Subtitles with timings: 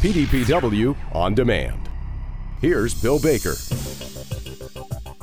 [0.00, 1.90] PDPW on demand.
[2.62, 3.54] Here's Bill Baker.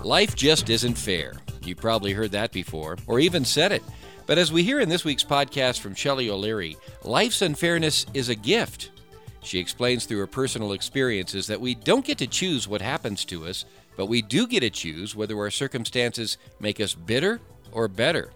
[0.04, 1.34] Life just isn't fair.
[1.64, 3.82] You've probably heard that before, or even said it.
[4.28, 8.36] But as we hear in this week's podcast from Shelley O'Leary, life's unfairness is a
[8.36, 8.92] gift.
[9.42, 13.48] She explains through her personal experiences that we don't get to choose what happens to
[13.48, 13.66] us,
[13.96, 17.42] but we do get to choose whether our circumstances make us bitter
[17.72, 18.32] or better.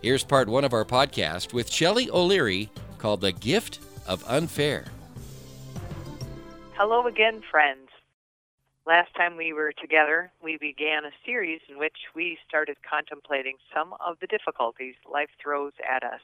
[0.00, 4.86] Here's part one of our podcast with Shelley O'Leary called The Gift of Unfair.
[6.76, 7.88] Hello again, friends.
[8.84, 13.94] Last time we were together, we began a series in which we started contemplating some
[14.04, 16.20] of the difficulties life throws at us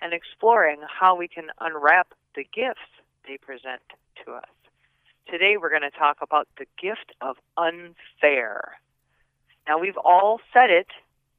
[0.00, 2.80] and exploring how we can unwrap the gifts
[3.28, 3.82] they present
[4.24, 4.48] to us.
[5.30, 8.78] Today we're going to talk about the gift of unfair.
[9.68, 10.88] Now we've all said it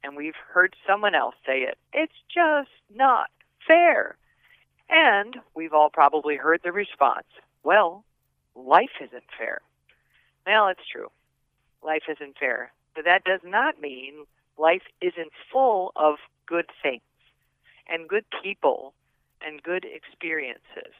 [0.04, 1.78] and we've heard someone else say it.
[1.92, 3.28] It's just not
[3.66, 4.16] fair.
[4.88, 7.26] And we've all probably heard the response.
[7.64, 8.04] Well,
[8.56, 9.60] life isn't fair.
[10.46, 11.10] Well, it's true.
[11.82, 12.72] Life isn't fair.
[12.94, 14.24] But that does not mean
[14.58, 16.14] life isn't full of
[16.46, 17.02] good things
[17.88, 18.94] and good people
[19.44, 20.94] and good experiences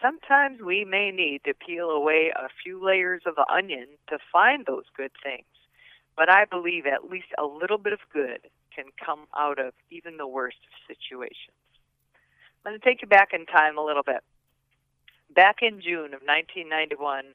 [0.00, 4.66] sometimes we may need to peel away a few layers of the onion to find
[4.66, 5.46] those good things.
[6.16, 8.40] But I believe at least a little bit of good
[8.74, 11.56] can come out of even the worst of situations.
[12.64, 14.22] I'm going to take you back in time a little bit.
[15.36, 17.26] Back in June of 1991,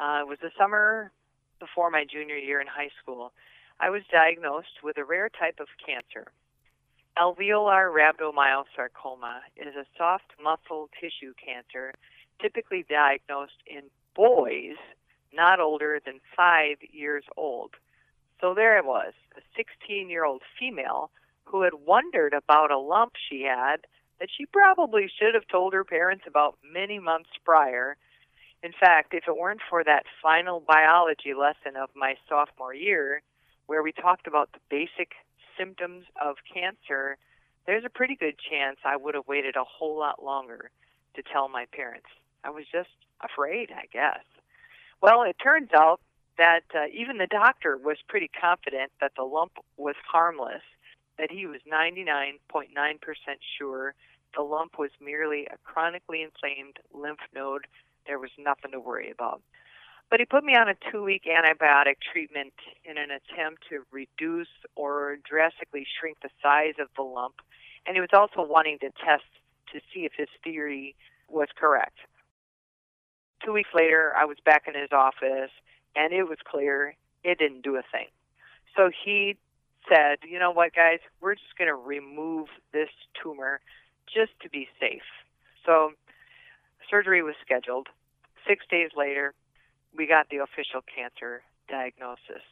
[0.00, 1.12] uh, it was the summer
[1.60, 3.32] before my junior year in high school.
[3.78, 6.32] I was diagnosed with a rare type of cancer.
[7.16, 11.94] Alveolar rhabdomyosarcoma is a soft muscle tissue cancer
[12.42, 13.82] typically diagnosed in
[14.16, 14.74] boys
[15.32, 17.74] not older than five years old.
[18.40, 21.12] So there I was, a 16 year old female
[21.44, 23.86] who had wondered about a lump she had
[24.20, 27.96] that she probably should have told her parents about many months prior.
[28.62, 33.22] In fact, if it weren't for that final biology lesson of my sophomore year,
[33.66, 35.12] where we talked about the basic
[35.58, 37.18] symptoms of cancer,
[37.66, 40.70] there's a pretty good chance I would have waited a whole lot longer
[41.14, 42.08] to tell my parents.
[42.44, 42.90] I was just
[43.22, 44.24] afraid, I guess.
[45.02, 46.00] Well, it turns out
[46.38, 50.62] that uh, even the doctor was pretty confident that the lump was harmless,
[51.18, 52.68] that he was 99.9%
[53.58, 53.94] sure
[54.36, 57.66] the lump was merely a chronically inflamed lymph node.
[58.06, 59.40] There was nothing to worry about.
[60.10, 62.52] But he put me on a two week antibiotic treatment
[62.84, 67.34] in an attempt to reduce or drastically shrink the size of the lump.
[67.86, 69.24] And he was also wanting to test
[69.72, 70.94] to see if his theory
[71.28, 71.98] was correct.
[73.44, 75.50] Two weeks later, I was back in his office,
[75.94, 76.94] and it was clear
[77.24, 78.06] it didn't do a thing.
[78.76, 79.36] So he
[79.88, 83.60] said, You know what, guys, we're just going to remove this tumor
[84.12, 85.02] just to be safe.
[85.64, 85.92] So
[86.90, 87.88] surgery was scheduled.
[88.46, 89.34] Six days later,
[89.96, 92.44] we got the official cancer diagnosis.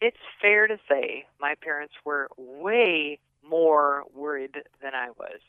[0.00, 5.40] It's fair to say my parents were way more worried than I was.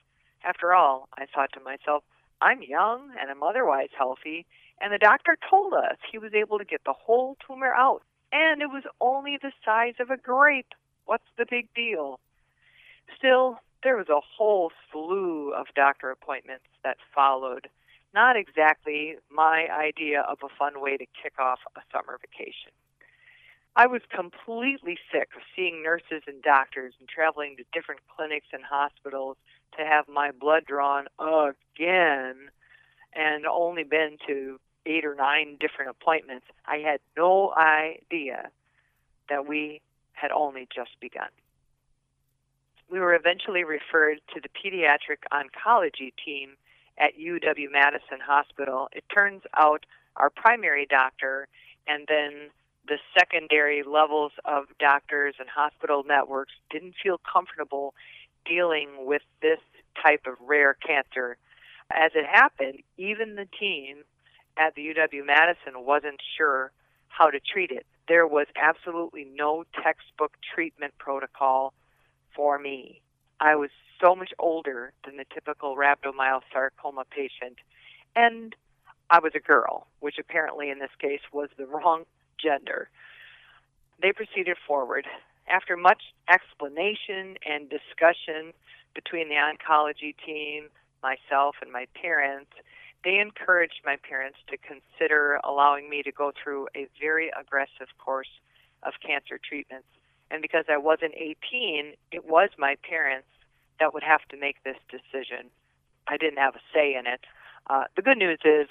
[0.44, 2.04] After all, I thought to myself,
[2.42, 4.46] I'm young and I'm otherwise healthy,
[4.82, 8.62] and the doctor told us he was able to get the whole tumor out, and
[8.62, 10.74] it was only the size of a grape.
[11.06, 12.20] What's the big deal?
[13.18, 17.70] Still, there was a whole slew of doctor appointments that followed
[18.14, 22.72] not exactly my idea of a fun way to kick off a summer vacation.
[23.76, 28.64] I was completely sick of seeing nurses and doctors and traveling to different clinics and
[28.64, 29.38] hospitals
[29.78, 32.50] to have my blood drawn again
[33.14, 36.46] and only been to eight or nine different appointments.
[36.66, 38.50] I had no idea
[39.30, 39.82] that we
[40.14, 41.30] had only just begun.
[42.92, 46.58] We were eventually referred to the pediatric oncology team
[46.98, 48.90] at UW Madison Hospital.
[48.92, 49.86] It turns out
[50.18, 51.48] our primary doctor
[51.88, 52.50] and then
[52.90, 57.94] the secondary levels of doctors and hospital networks didn't feel comfortable
[58.46, 59.60] dealing with this
[60.04, 61.38] type of rare cancer.
[61.94, 64.04] As it happened, even the team
[64.58, 66.74] at the UW Madison wasn't sure
[67.08, 67.86] how to treat it.
[68.10, 71.74] There was absolutely no textbook treatment protocol
[72.36, 73.02] for me.
[73.40, 73.70] I was
[74.00, 77.58] so much older than the typical rhabdomyosarcoma patient,
[78.16, 78.56] and
[79.10, 82.06] I was a girl, which apparently in this case was the wrong
[82.42, 82.90] gender.
[84.02, 85.06] They proceeded forward.
[85.48, 88.54] After much explanation and discussion
[88.94, 90.70] between the oncology team,
[91.04, 92.52] myself, and my parents,
[93.04, 98.30] they encouraged my parents to consider allowing me to go through a very aggressive course
[98.84, 99.88] of cancer treatments.
[100.32, 103.28] And because I wasn't 18, it was my parents
[103.80, 105.50] that would have to make this decision.
[106.08, 107.22] I didn't have a say in it.
[107.70, 108.68] Uh, the good news is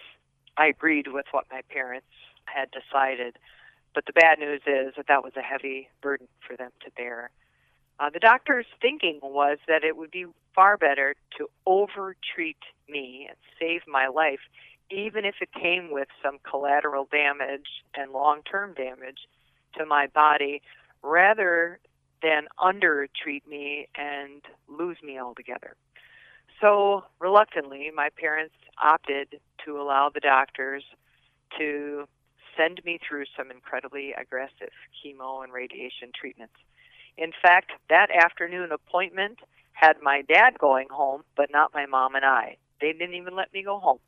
[0.56, 2.06] I agreed with what my parents
[2.46, 3.36] had decided.
[3.94, 7.30] But the bad news is that that was a heavy burden for them to bear.
[7.98, 12.56] Uh, the doctor's thinking was that it would be far better to overtreat
[12.88, 14.40] me and save my life,
[14.90, 19.28] even if it came with some collateral damage and long term damage
[19.76, 20.62] to my body,
[21.02, 21.78] rather
[22.22, 25.76] than undertreat me and lose me altogether.
[26.60, 30.84] So, reluctantly, my parents opted to allow the doctors
[31.58, 32.06] to
[32.56, 34.70] send me through some incredibly aggressive
[35.02, 36.54] chemo and radiation treatments.
[37.16, 39.38] In fact, that afternoon appointment
[39.72, 42.56] had my dad going home, but not my mom and I.
[42.80, 43.98] They didn't even let me go home.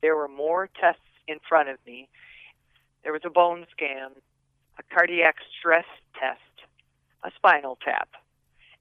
[0.00, 2.08] There were more tests in front of me.
[3.02, 4.10] There was a bone scan,
[4.78, 5.84] a cardiac stress
[6.18, 6.40] test,
[7.24, 8.08] a spinal tap,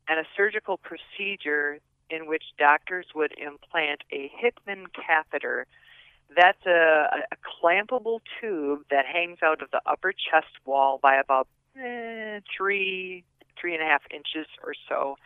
[0.08, 1.80] and a surgical procedure
[2.10, 5.66] in which doctors would implant a Hickman catheter.
[6.36, 11.48] That's a, a clampable tube that hangs out of the upper chest wall by about
[11.78, 13.24] eh, three,
[13.60, 15.18] three and a half inches or so.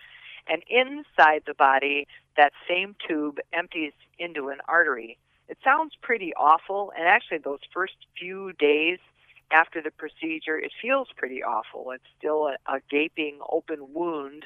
[0.47, 2.07] And inside the body,
[2.38, 5.17] that same tube empties into an artery.
[5.47, 9.00] It sounds pretty awful, and actually, those first few days
[9.51, 11.92] after the procedure, it feels pretty awful.
[11.92, 14.45] It's still a, a gaping open wound,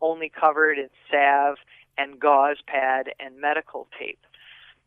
[0.00, 1.58] only covered in salve
[1.98, 4.20] and gauze pad and medical tape.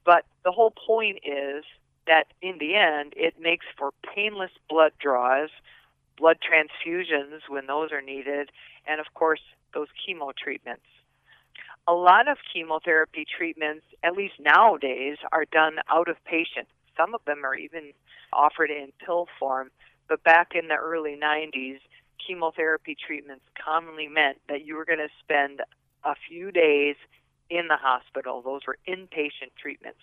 [0.06, 1.64] But the whole point is
[2.08, 5.50] that in the end, it makes for painless blood draws,
[6.18, 8.52] blood transfusions when those are needed,
[8.88, 9.42] and of course,
[9.74, 10.86] those chemo treatments.
[11.88, 16.68] A lot of chemotherapy treatments, at least nowadays, are done out of patient.
[17.00, 17.94] Some of them are even
[18.34, 19.72] offered in pill form.
[20.08, 21.80] But back in the early 90s,
[22.26, 25.62] chemotherapy treatments commonly meant that you were going to spend
[26.04, 26.96] a few days
[27.50, 28.42] in the hospital.
[28.42, 30.00] Those were inpatient treatments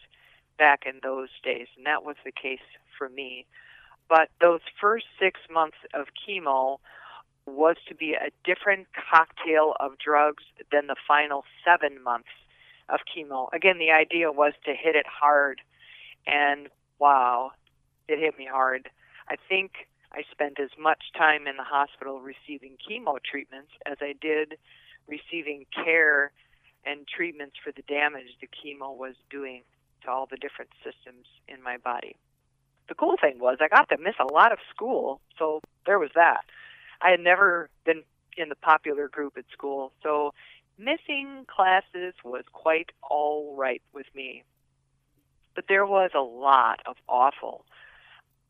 [0.58, 2.60] back in those days, and that was the case
[2.96, 3.46] for me.
[4.08, 6.78] But those first six months of chemo
[7.46, 12.28] was to be a different cocktail of drugs than the final seven months
[12.88, 13.49] of chemo.
[13.52, 15.60] Again, the idea was to hit it hard,
[16.26, 17.52] and wow,
[18.08, 18.88] it hit me hard.
[19.28, 19.72] I think
[20.12, 24.58] I spent as much time in the hospital receiving chemo treatments as I did
[25.08, 26.32] receiving care
[26.84, 29.62] and treatments for the damage the chemo was doing
[30.04, 32.16] to all the different systems in my body.
[32.88, 36.10] The cool thing was I got to miss a lot of school, so there was
[36.14, 36.44] that.
[37.02, 38.02] I had never been
[38.37, 40.32] in the popular group at school, so
[40.78, 44.44] missing classes was quite all right with me.
[45.56, 47.64] But there was a lot of awful.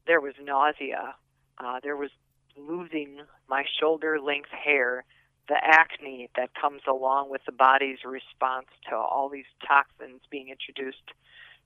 [0.06, 1.14] There was nausea.
[1.56, 2.10] Uh, there was
[2.56, 5.04] losing my shoulder length hair
[5.48, 11.12] the acne that comes along with the body's response to all these toxins being introduced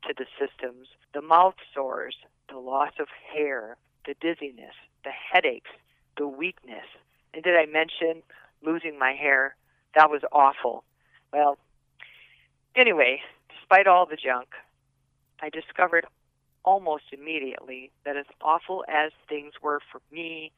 [0.07, 2.17] to the systems, the mouth sores,
[2.51, 3.77] the loss of hair,
[4.07, 5.71] the dizziness, the headaches,
[6.19, 6.85] the weakness.
[7.33, 8.23] And did I mention
[8.63, 9.57] losing my hair?
[9.95, 10.85] That was awful.
[11.33, 11.59] Well,
[12.77, 14.49] anyway, despite all the junk,
[15.43, 16.07] I discovered
[16.65, 20.53] almost immediately that as awful as things were for me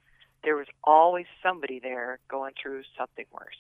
[0.45, 3.57] there was always somebody there going through something worse.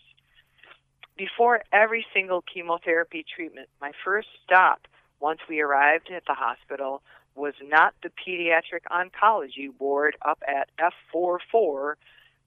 [1.16, 4.88] Before every single chemotherapy treatment, my first stop
[5.20, 7.02] once we arrived at the hospital
[7.34, 10.68] was not the pediatric oncology ward up at
[11.14, 11.94] F44,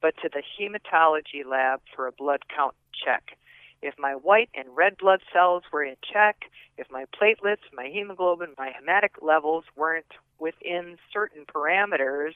[0.01, 3.37] but to the hematology lab for a blood count check.
[3.85, 8.55] If my white and red blood cells were in check, if my platelets, my hemoglobin,
[8.57, 12.33] my hematocrit levels weren't within certain parameters,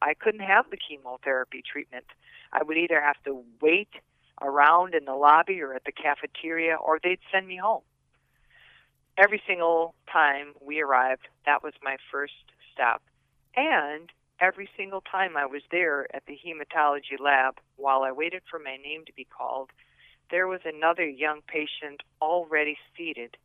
[0.00, 2.06] I couldn't have the chemotherapy treatment.
[2.50, 3.90] I would either have to wait
[4.40, 7.82] around in the lobby or at the cafeteria, or they'd send me home.
[9.18, 12.32] Every single time we arrived, that was my first
[12.72, 13.02] stop.
[13.54, 14.10] And
[14.40, 18.78] every single time I was there at the hematology lab, while I waited for my
[18.78, 19.68] name to be called,
[20.30, 23.36] there was another young patient already seated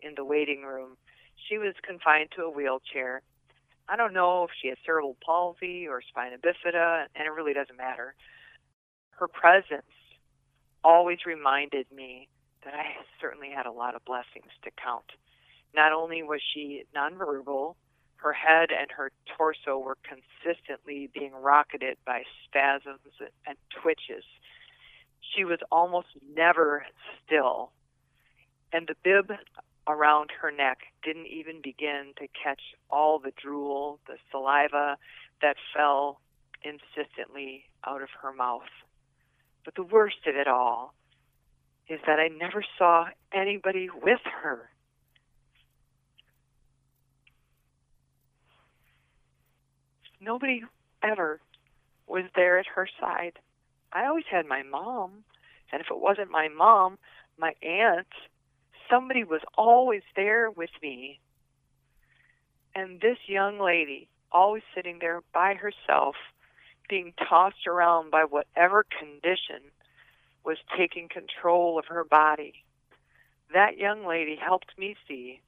[0.00, 0.96] in the waiting room.
[1.48, 3.22] She was confined to a wheelchair,
[3.88, 7.76] I don't know if she has cerebral palsy or spina bifida, and it really doesn't
[7.76, 8.14] matter.
[9.10, 9.90] Her presence
[10.84, 12.28] always reminded me
[12.64, 15.04] that I certainly had a lot of blessings to count.
[15.74, 17.74] Not only was she nonverbal,
[18.16, 23.00] her head and her torso were consistently being rocketed by spasms
[23.46, 24.24] and twitches.
[25.34, 26.84] She was almost never
[27.24, 27.70] still.
[28.72, 29.32] And the bib
[29.86, 32.60] around her neck didn't even begin to catch
[32.90, 34.96] all the drool, the saliva
[35.40, 36.20] that fell
[36.62, 38.70] insistently out of her mouth.
[39.64, 40.94] But the worst of it all
[41.88, 44.70] is that I never saw anybody with her.
[50.22, 50.62] nobody
[51.02, 51.40] ever
[52.06, 53.38] was there at her side.
[53.92, 55.24] I always had my mom,
[55.70, 56.98] and if it wasn't my mom,
[57.38, 58.08] my aunt,
[58.90, 61.20] somebody was always there with me.
[62.74, 66.16] And this young lady, always sitting there by herself,
[66.88, 69.60] being tossed around by whatever condition
[70.44, 72.64] was taking control of her body.
[73.52, 75.40] That young lady helped me see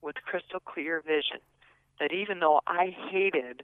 [0.00, 1.40] with crystal clear vision
[2.00, 3.62] that even though I hated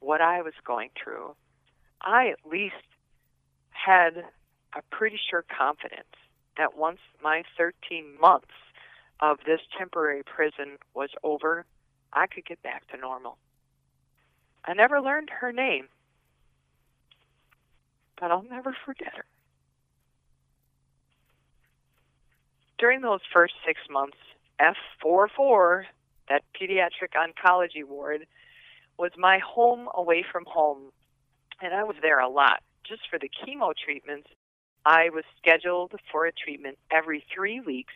[0.00, 1.34] what I was going through,
[2.00, 2.74] I at least
[3.88, 4.24] had
[4.76, 6.14] a pretty sure confidence
[6.58, 8.52] that once my 13 months
[9.20, 11.64] of this temporary prison was over,
[12.12, 13.38] I could get back to normal.
[14.66, 15.88] I never learned her name,
[18.20, 19.24] but I'll never forget her.
[22.78, 24.18] During those first six months,
[24.60, 25.84] F44,
[26.28, 28.26] that pediatric oncology ward,
[28.98, 30.92] was my home away from home,
[31.62, 32.62] and I was there a lot.
[32.86, 34.28] Just for the chemo treatments,
[34.84, 37.92] I was scheduled for a treatment every three weeks,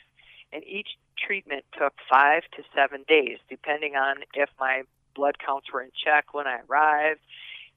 [0.53, 4.83] and each treatment took five to seven days, depending on if my
[5.15, 7.21] blood counts were in check when I arrived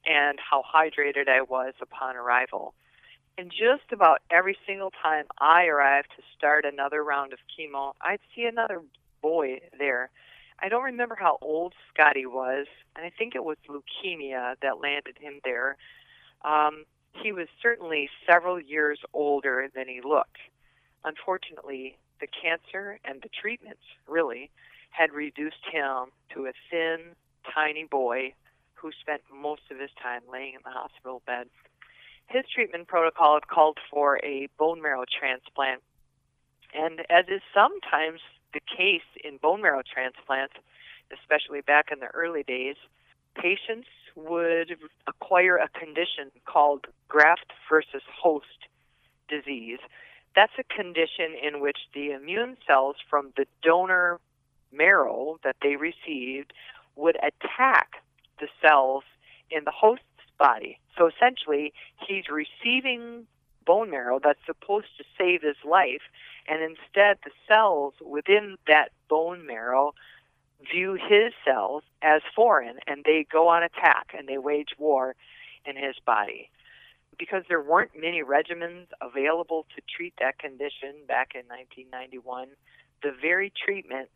[0.06, 2.74] and how hydrated I was upon arrival.
[3.38, 8.20] And just about every single time I arrived to start another round of chemo, I'd
[8.34, 8.82] see another
[9.20, 10.10] boy there.
[10.58, 15.18] I don't remember how old Scotty was, and I think it was leukemia that landed
[15.20, 15.76] him there.
[16.42, 16.84] Um,
[17.22, 20.38] he was certainly several years older than he looked.
[21.04, 24.50] Unfortunately, the cancer and the treatments really
[24.90, 27.14] had reduced him to a thin,
[27.54, 28.32] tiny boy
[28.74, 31.48] who spent most of his time laying in the hospital bed.
[32.28, 35.82] His treatment protocol had called for a bone marrow transplant.
[36.74, 38.20] And as is sometimes
[38.52, 40.54] the case in bone marrow transplants,
[41.12, 42.76] especially back in the early days,
[43.40, 44.76] patients would
[45.06, 48.46] acquire a condition called graft versus host
[49.28, 49.78] disease.
[50.34, 54.20] That's a condition in which the immune cells from the donor
[54.72, 56.52] marrow that they received
[56.96, 58.02] would attack
[58.40, 59.04] the cells
[59.50, 60.04] in the host's
[60.38, 60.78] body.
[60.96, 61.72] So essentially,
[62.06, 63.26] he's receiving
[63.64, 66.02] bone marrow that's supposed to save his life,
[66.48, 69.92] and instead, the cells within that bone marrow
[70.60, 75.14] view his cells as foreign and they go on attack and they wage war
[75.64, 76.50] in his body.
[77.18, 82.48] Because there weren't many regimens available to treat that condition back in 1991,
[83.02, 84.08] the very treatment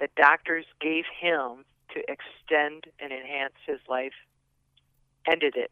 [0.00, 1.64] that doctors gave him
[1.94, 4.12] to extend and enhance his life
[5.26, 5.70] ended it.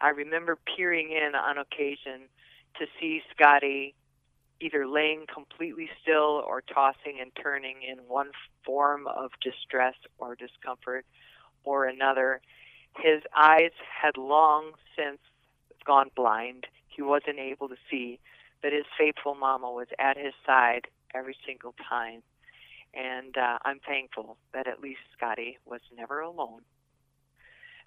[0.00, 2.28] I remember peering in on occasion
[2.78, 3.94] to see Scotty
[4.62, 8.30] either laying completely still or tossing and turning in one
[8.64, 11.04] form of distress or discomfort
[11.64, 12.40] or another.
[12.96, 15.18] His eyes had long since
[15.84, 16.66] gone blind.
[16.86, 18.20] He wasn't able to see,
[18.62, 22.22] but his faithful mama was at his side every single time.
[22.94, 26.60] And uh, I'm thankful that at least Scotty was never alone.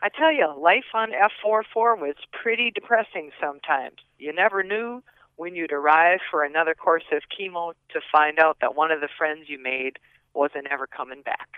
[0.02, 3.98] I tell you, life on F44 was pretty depressing sometimes.
[4.18, 5.04] You never knew
[5.36, 9.10] when you'd arrive for another course of chemo to find out that one of the
[9.18, 10.00] friends you made
[10.34, 11.50] wasn't ever coming back.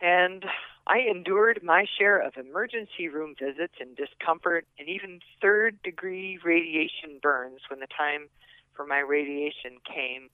[0.00, 0.44] And
[0.86, 7.18] I endured my share of emergency room visits and discomfort and even third degree radiation
[7.20, 8.28] burns when the time
[8.74, 10.30] for my radiation came.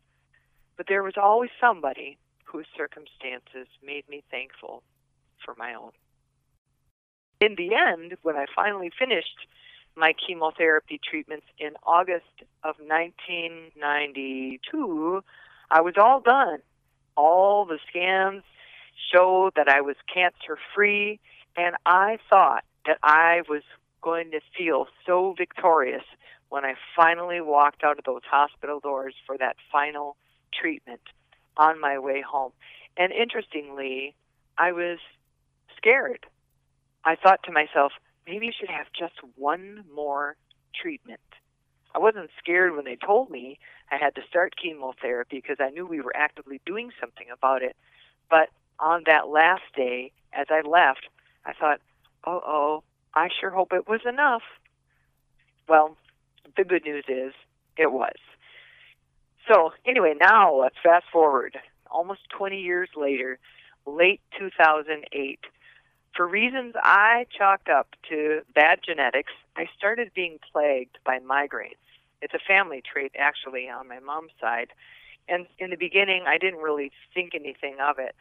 [0.76, 4.82] But there was always somebody whose circumstances made me thankful
[5.44, 5.92] for my own.
[7.40, 9.46] In the end, when I finally finished
[9.96, 15.24] my chemotherapy treatments in August of 1992,
[15.70, 16.58] I was all done.
[17.16, 18.42] All the scans
[19.12, 21.20] showed that I was cancer free,
[21.56, 23.62] and I thought that I was
[24.02, 26.04] going to feel so victorious
[26.48, 30.16] when I finally walked out of those hospital doors for that final
[30.52, 31.00] treatment
[31.56, 32.52] on my way home.
[32.96, 34.14] And interestingly,
[34.58, 34.98] I was
[35.76, 36.26] scared.
[37.04, 37.92] I thought to myself,
[38.26, 40.37] maybe you should have just one more
[40.75, 41.21] treatment.
[41.95, 43.59] I wasn't scared when they told me
[43.90, 47.76] I had to start chemotherapy because I knew we were actively doing something about it.
[48.28, 48.49] But
[48.81, 51.07] on that last day, as I left,
[51.45, 51.81] I thought,
[52.26, 52.83] oh, oh,
[53.14, 54.43] I sure hope it was enough.
[55.69, 55.97] Well,
[56.57, 57.33] the good news is
[57.76, 58.16] it was.
[59.49, 61.59] So, anyway, now let's fast forward
[61.90, 63.38] almost 20 years later,
[63.87, 65.38] late 2008.
[66.14, 71.75] For reasons I chalked up to bad genetics, I started being plagued by migraines.
[72.23, 74.68] It's a family trait, actually, on my mom's side.
[75.28, 78.14] And in the beginning, I didn't really think anything of it.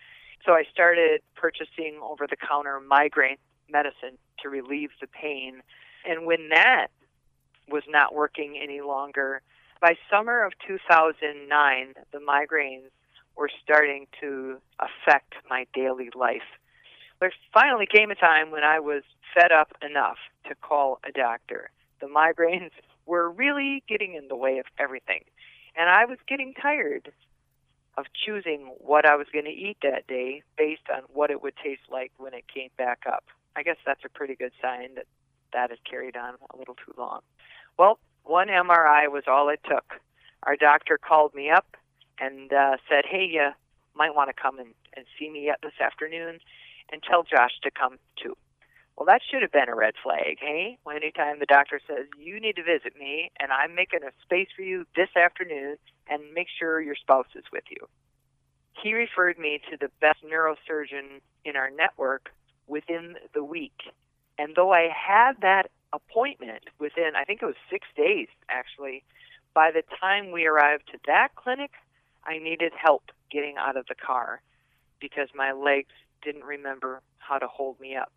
[0.43, 3.37] So I started purchasing over the counter migraine
[3.69, 5.61] medicine to relieve the pain.
[6.03, 6.87] And when that
[7.69, 9.41] was not working any longer,
[9.79, 12.89] by summer of 2009, the migraines
[13.35, 16.41] were starting to affect my daily life.
[17.23, 19.01] There finally came a time when I was
[19.33, 20.17] fed up enough
[20.49, 21.71] to call a doctor.
[22.01, 22.71] The migraines
[23.05, 25.23] were really getting in the way of everything.
[25.77, 27.13] And I was getting tired
[27.97, 31.53] of choosing what I was going to eat that day based on what it would
[31.63, 33.23] taste like when it came back up.
[33.55, 35.05] I guess that's a pretty good sign that
[35.53, 37.21] that has carried on a little too long.
[37.79, 39.93] Well, one MRI was all it took.
[40.43, 41.77] Our doctor called me up
[42.19, 43.51] and uh, said, "Hey, you
[43.95, 46.39] might want to come and, and see me yet this afternoon,
[46.93, 48.37] and tell Josh to come too."
[48.95, 50.77] Well, that should have been a red flag, hey?
[50.85, 54.49] Well, anytime the doctor says you need to visit me, and I'm making a space
[54.55, 57.87] for you this afternoon, and make sure your spouse is with you.
[58.81, 62.31] He referred me to the best neurosurgeon in our network
[62.67, 63.81] within the week.
[64.37, 69.03] And though I had that appointment within, I think it was six days actually,
[69.53, 71.71] by the time we arrived to that clinic,
[72.25, 74.41] I needed help getting out of the car
[74.99, 78.13] because my legs didn't remember how to hold me up.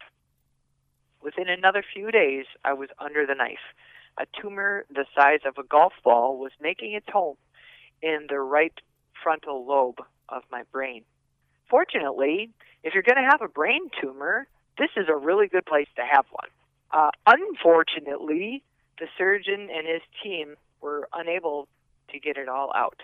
[1.22, 3.74] Within another few days, I was under the knife.
[4.18, 7.36] A tumor the size of a golf ball was making its home
[8.02, 8.72] in the right
[9.22, 9.98] frontal lobe
[10.28, 11.02] of my brain.
[11.68, 12.50] Fortunately,
[12.82, 14.46] if you're going to have a brain tumor,
[14.78, 16.48] this is a really good place to have one.
[16.92, 18.62] Uh, unfortunately,
[18.98, 21.68] the surgeon and his team were unable
[22.10, 23.00] to get it all out.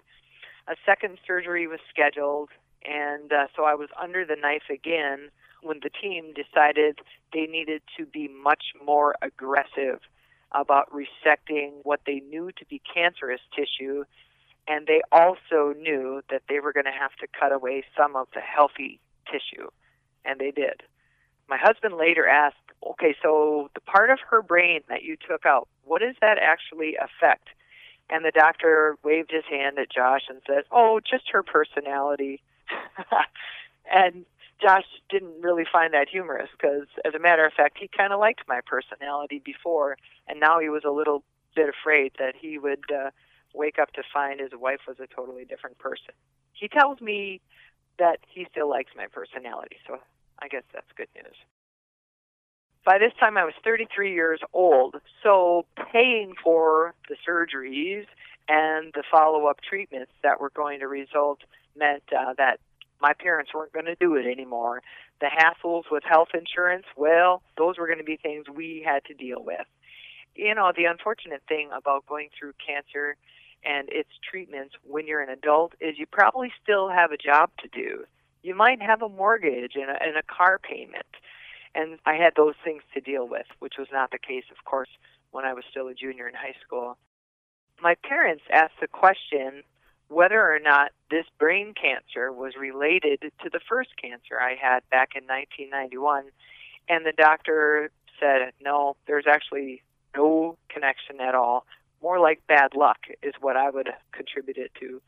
[0.68, 2.50] A second surgery was scheduled,
[2.84, 5.30] and uh, so I was under the knife again
[5.62, 6.98] when the team decided
[7.32, 10.00] they needed to be much more aggressive
[10.52, 14.04] about resecting what they knew to be cancerous tissue,
[14.68, 18.28] and they also knew that they were going to have to cut away some of
[18.34, 19.68] the healthy tissue,
[20.24, 20.82] and they did.
[21.48, 22.56] My husband later asked,
[22.86, 26.96] okay, so the part of her brain that you took out, what does that actually
[26.96, 27.48] affect?
[28.10, 32.42] And the doctor waved his hand at Josh and said, oh, just her personality.
[33.92, 34.24] and
[34.60, 38.20] Josh didn't really find that humorous because, as a matter of fact, he kind of
[38.20, 39.96] liked my personality before,
[40.28, 41.24] and now he was a little
[41.56, 43.10] bit afraid that he would uh,
[43.54, 46.14] wake up to find his wife was a totally different person.
[46.52, 47.40] He tells me
[47.98, 49.98] that he still likes my personality, so
[50.38, 51.34] I guess that's good news.
[52.84, 58.06] By this time, I was 33 years old, so paying for the surgeries
[58.48, 61.40] and the follow up treatments that were going to result
[61.76, 62.60] meant uh, that
[63.00, 64.80] my parents weren't going to do it anymore.
[65.20, 69.14] The hassles with health insurance, well, those were going to be things we had to
[69.14, 69.66] deal with.
[70.34, 73.16] You know, the unfortunate thing about going through cancer
[73.64, 77.68] and its treatments when you're an adult is you probably still have a job to
[77.68, 78.04] do.
[78.42, 81.06] You might have a mortgage and a, and a car payment.
[81.74, 84.90] And I had those things to deal with, which was not the case, of course,
[85.30, 86.96] when I was still a junior in high school.
[87.80, 89.62] My parents asked the question
[90.12, 95.10] whether or not this brain cancer was related to the first cancer I had back
[95.16, 96.24] in 1991.
[96.88, 99.82] And the doctor said, no, there's actually
[100.14, 101.64] no connection at all.
[102.02, 105.00] More like bad luck is what I would contribute it to.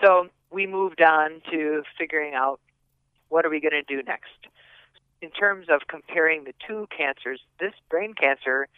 [0.00, 2.60] So we moved on to figuring out
[3.28, 4.30] what are we going to do next.
[5.20, 8.68] In terms of comparing the two cancers, this brain cancer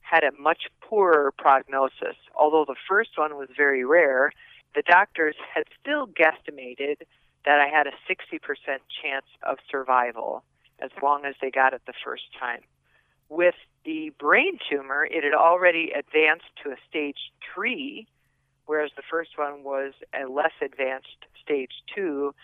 [0.00, 2.16] had a much poorer prognosis.
[2.34, 4.32] Although the first one was very rare,
[4.74, 7.02] the doctors had still guesstimated
[7.44, 8.40] that I had a 60%
[9.02, 10.44] chance of survival
[10.78, 12.60] as long as they got it the first time.
[13.28, 13.54] With
[13.84, 18.06] the brain tumor, it had already advanced to a stage three,
[18.66, 22.34] whereas the first one was a less advanced stage two,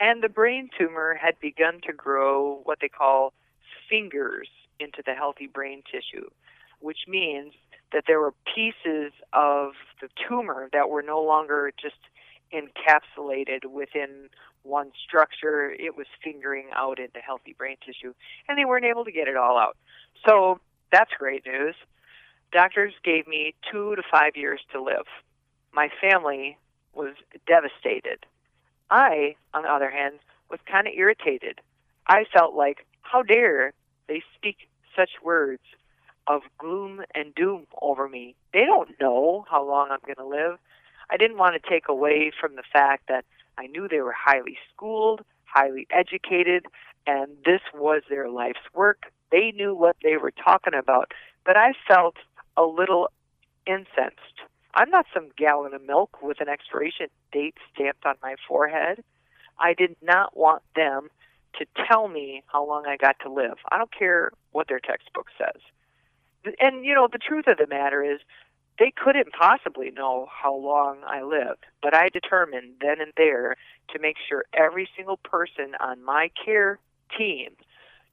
[0.00, 3.32] and the brain tumor had begun to grow what they call
[3.88, 4.48] fingers
[4.80, 6.28] into the healthy brain tissue,
[6.80, 7.52] which means
[7.92, 11.96] that there were pieces of the tumor that were no longer just
[12.52, 14.28] encapsulated within
[14.62, 15.70] one structure.
[15.70, 18.14] It was fingering out into healthy brain tissue,
[18.48, 19.76] and they weren't able to get it all out.
[20.26, 20.60] So
[20.92, 21.74] that's great news.
[22.52, 25.06] Doctors gave me two to five years to live.
[25.72, 26.56] My family
[26.94, 27.14] was
[27.46, 28.24] devastated.
[28.90, 30.18] I, on the other hand,
[30.50, 31.60] was kind of irritated.
[32.06, 33.72] I felt like, how dare
[34.06, 35.62] they speak such words
[36.28, 38.36] of gloom and doom over me.
[38.52, 40.58] They don't know how long I'm going to live.
[41.10, 43.24] I didn't want to take away from the fact that
[43.56, 46.66] I knew they were highly schooled, highly educated,
[47.06, 49.04] and this was their life's work.
[49.32, 51.12] They knew what they were talking about,
[51.44, 52.16] but I felt
[52.56, 53.10] a little
[53.66, 54.42] incensed.
[54.74, 59.02] I'm not some gallon of milk with an expiration date stamped on my forehead.
[59.58, 61.08] I did not want them
[61.58, 63.56] to tell me how long I got to live.
[63.72, 65.60] I don't care what their textbook says.
[66.60, 68.20] And, you know, the truth of the matter is,
[68.78, 73.56] they couldn't possibly know how long I lived, but I determined then and there
[73.90, 76.78] to make sure every single person on my care
[77.16, 77.50] team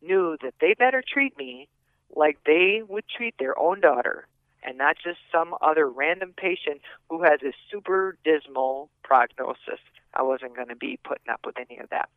[0.01, 1.67] knew that they better treat me
[2.15, 4.27] like they would treat their own daughter
[4.63, 9.79] and not just some other random patient who has a super dismal prognosis.
[10.13, 12.09] I wasn't going to be putting up with any of that.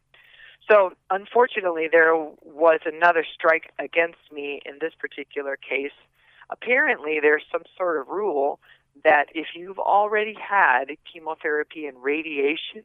[0.68, 5.92] So, unfortunately, there was another strike against me in this particular case.
[6.50, 8.60] Apparently, there's some sort of rule
[9.04, 12.84] that if you've already had chemotherapy and radiation,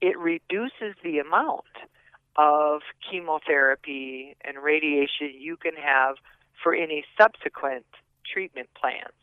[0.00, 1.64] it reduces the amount
[2.36, 6.16] of chemotherapy and radiation you can have
[6.62, 7.86] for any subsequent
[8.30, 9.14] treatment plans.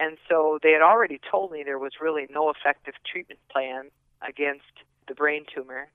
[0.00, 3.90] And so they had already told me there was really no effective treatment plan
[4.26, 4.72] against
[5.08, 5.88] the brain tumor.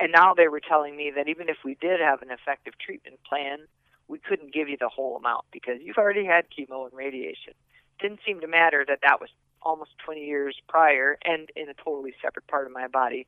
[0.00, 3.18] And now they were telling me that even if we did have an effective treatment
[3.28, 3.58] plan,
[4.06, 7.54] we couldn't give you the whole amount because you've already had chemo and radiation.
[8.00, 9.30] Didn't seem to matter that that was
[9.62, 13.26] almost 20 years prior and in a totally separate part of my body.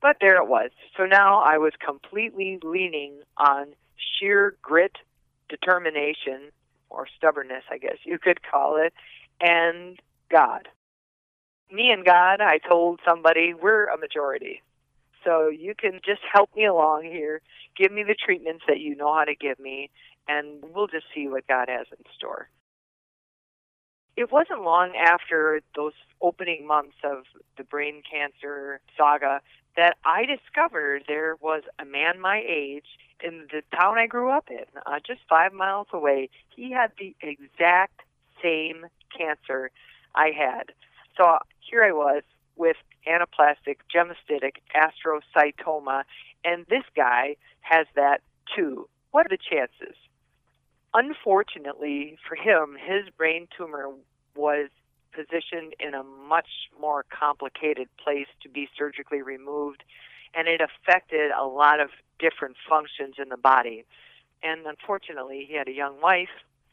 [0.00, 0.70] But there it was.
[0.96, 4.96] So now I was completely leaning on sheer grit,
[5.48, 6.50] determination,
[6.90, 8.92] or stubbornness, I guess you could call it,
[9.40, 9.98] and
[10.30, 10.68] God.
[11.70, 14.62] Me and God, I told somebody, we're a majority.
[15.24, 17.40] So you can just help me along here,
[17.76, 19.90] give me the treatments that you know how to give me,
[20.26, 22.48] and we'll just see what God has in store.
[24.16, 27.24] It wasn't long after those opening months of
[27.56, 29.40] the brain cancer saga
[29.76, 34.48] that I discovered there was a man my age in the town I grew up
[34.50, 36.30] in, uh, just five miles away.
[36.48, 38.00] He had the exact
[38.42, 39.70] same cancer
[40.16, 40.72] I had.
[41.16, 42.22] So here I was
[42.56, 42.76] with
[43.08, 46.04] anaplastic gemistocytic astrocytoma,
[46.44, 48.20] and this guy has that
[48.54, 48.88] too.
[49.10, 49.96] What are the chances?
[50.94, 53.90] Unfortunately for him, his brain tumor
[54.34, 54.68] was
[55.12, 56.48] positioned in a much
[56.80, 59.82] more complicated place to be surgically removed,
[60.34, 63.84] and it affected a lot of different functions in the body.
[64.42, 66.28] And unfortunately, he had a young wife,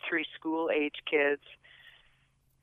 [0.08, 1.42] three school age kids.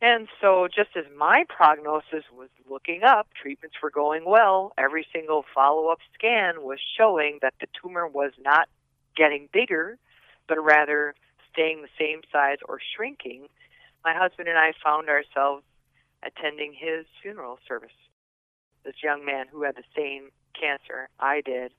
[0.02, 5.44] And so, just as my prognosis was looking up, treatments were going well, every single
[5.54, 8.68] follow up scan was showing that the tumor was not
[9.16, 9.96] getting bigger,
[10.48, 11.14] but rather
[11.52, 13.46] staying the same size or shrinking
[14.04, 15.62] my husband and I found ourselves
[16.24, 17.90] attending his funeral service.
[18.84, 21.72] This young man who had the same cancer I did.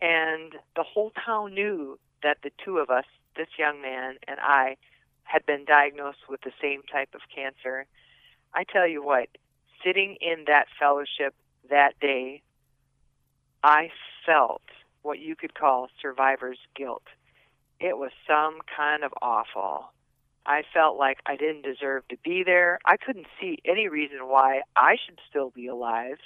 [0.00, 3.04] And the whole town knew that the two of us,
[3.36, 4.76] this young man and I,
[5.26, 7.86] had been diagnosed with the same type of cancer.
[8.54, 9.28] I tell you what,
[9.84, 11.34] sitting in that fellowship
[11.68, 12.42] that day,
[13.62, 13.90] I
[14.24, 14.62] felt
[15.02, 17.02] what you could call survivor's guilt.
[17.80, 19.92] It was some kind of awful.
[20.46, 22.78] I felt like I didn't deserve to be there.
[22.84, 26.18] I couldn't see any reason why I should still be alive,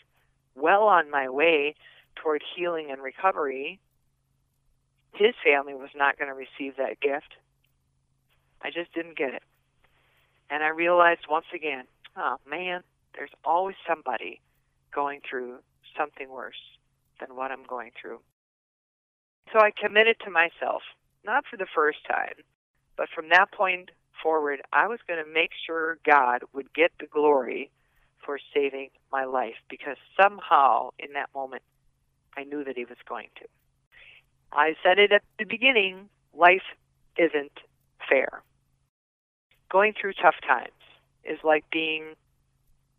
[0.54, 1.74] well on my way
[2.16, 3.80] toward healing and recovery.
[5.14, 7.34] His family was not going to receive that gift.
[8.62, 9.42] I just didn't get it.
[10.50, 11.84] And I realized once again,
[12.16, 12.82] oh man,
[13.16, 14.40] there's always somebody
[14.94, 15.58] going through
[15.96, 16.60] something worse
[17.20, 18.20] than what I'm going through.
[19.52, 20.82] So I committed to myself,
[21.24, 22.34] not for the first time,
[22.96, 23.90] but from that point
[24.22, 27.70] forward, I was going to make sure God would get the glory
[28.24, 31.62] for saving my life because somehow in that moment
[32.36, 33.46] I knew that He was going to.
[34.52, 36.62] I said it at the beginning life
[37.16, 37.52] isn't
[38.08, 38.42] fair.
[39.70, 40.70] Going through tough times
[41.24, 42.14] is like being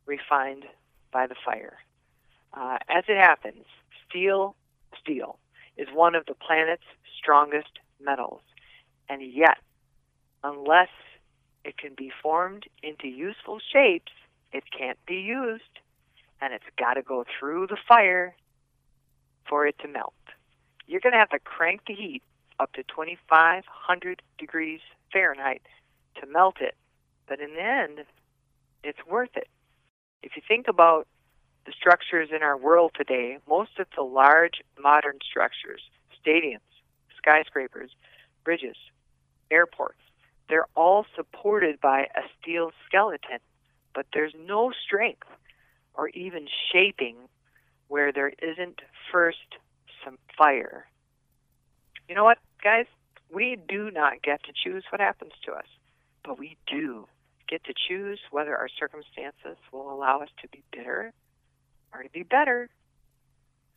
[0.05, 0.63] refined
[1.11, 1.77] by the fire.
[2.53, 3.65] Uh, as it happens,
[4.09, 4.55] steel,
[4.99, 5.37] steel
[5.77, 6.83] is one of the planet's
[7.17, 8.41] strongest metals,
[9.09, 9.57] and yet,
[10.43, 10.89] unless
[11.63, 14.11] it can be formed into useful shapes.
[14.51, 15.79] It can't be used,
[16.41, 18.35] and it's got to go through the fire
[19.47, 20.13] for it to melt.
[20.87, 22.23] You're going to have to crank the heat
[22.59, 24.81] up to 2,500 degrees
[25.11, 25.61] Fahrenheit
[26.19, 26.75] to melt it,
[27.27, 28.05] but in the end,
[28.83, 29.47] it's worth it.
[30.23, 31.07] If you think about
[31.65, 35.81] the structures in our world today, most of the large modern structures,
[36.23, 36.59] stadiums,
[37.17, 37.91] skyscrapers,
[38.43, 38.77] bridges,
[39.49, 39.99] airports,
[40.49, 43.39] they're all supported by a steel skeleton,
[43.93, 45.27] but there's no strength
[45.93, 47.15] or even shaping
[47.87, 49.57] where there isn't first
[50.03, 50.87] some fire.
[52.07, 52.85] You know what, guys?
[53.33, 55.65] We do not get to choose what happens to us,
[56.23, 57.07] but we do
[57.49, 61.13] get to choose whether our circumstances will allow us to be bitter
[61.93, 62.69] or to be better.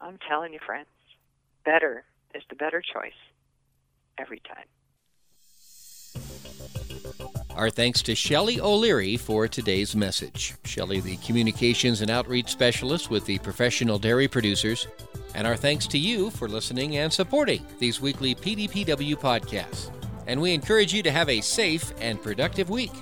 [0.00, 0.86] I'm telling you, friends,
[1.64, 2.04] better
[2.34, 3.12] is the better choice
[4.18, 4.66] every time.
[7.56, 10.54] Our thanks to Shelley O'Leary for today's message.
[10.64, 14.88] Shelley, the Communications and Outreach Specialist with the Professional Dairy Producers.
[15.36, 19.90] And our thanks to you for listening and supporting these weekly PDPW podcasts.
[20.26, 22.92] And we encourage you to have a safe and productive week.